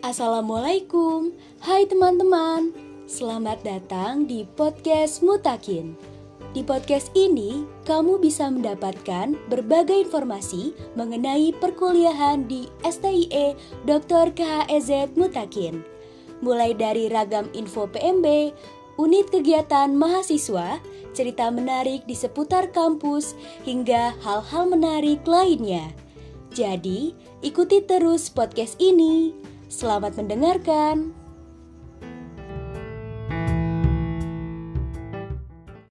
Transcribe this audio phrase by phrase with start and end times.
[0.00, 2.72] Assalamualaikum, hai teman-teman.
[3.04, 5.92] Selamat datang di podcast Mutakin.
[6.56, 13.52] Di podcast ini, kamu bisa mendapatkan berbagai informasi mengenai perkuliahan di STIE
[13.84, 14.32] Dr.
[14.32, 15.84] KHEZ Mutakin.
[16.40, 18.56] Mulai dari ragam info PMB,
[18.96, 20.80] unit kegiatan mahasiswa,
[21.12, 23.36] cerita menarik di seputar kampus,
[23.68, 25.92] hingga hal-hal menarik lainnya.
[26.56, 27.12] Jadi,
[27.44, 29.49] ikuti terus podcast ini.
[29.70, 31.14] Selamat mendengarkan.